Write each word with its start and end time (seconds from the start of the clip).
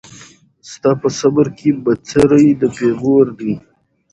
ستا 0.71 0.91
په 1.01 1.07
صبر 1.19 1.45
کي 1.57 1.69
بڅری 1.83 2.47
د 2.61 2.63
پېغور 2.75 3.25
دی 3.39 3.53